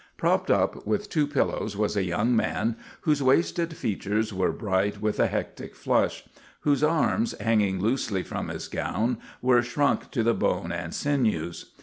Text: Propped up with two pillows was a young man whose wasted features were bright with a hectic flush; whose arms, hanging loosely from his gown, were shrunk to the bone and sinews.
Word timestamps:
Propped 0.17 0.49
up 0.49 0.87
with 0.87 1.09
two 1.11 1.27
pillows 1.27 1.77
was 1.77 1.95
a 1.95 2.03
young 2.03 2.35
man 2.35 2.75
whose 3.01 3.21
wasted 3.21 3.77
features 3.77 4.33
were 4.33 4.51
bright 4.51 4.99
with 4.99 5.19
a 5.19 5.27
hectic 5.27 5.75
flush; 5.75 6.23
whose 6.61 6.81
arms, 6.83 7.37
hanging 7.39 7.79
loosely 7.79 8.23
from 8.23 8.47
his 8.47 8.67
gown, 8.67 9.19
were 9.43 9.61
shrunk 9.61 10.09
to 10.09 10.23
the 10.23 10.33
bone 10.33 10.71
and 10.71 10.95
sinews. 10.95 11.75